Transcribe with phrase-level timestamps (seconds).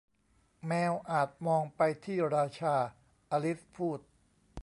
[0.67, 2.75] แมวอาจมองไปที่ราชา
[3.31, 3.99] อลิซพูด